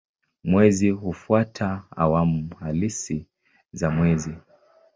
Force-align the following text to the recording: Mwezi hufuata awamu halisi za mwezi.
Mwezi 0.43 0.89
hufuata 0.89 1.83
awamu 1.97 2.55
halisi 2.55 3.25
za 3.73 3.89
mwezi. 3.89 4.35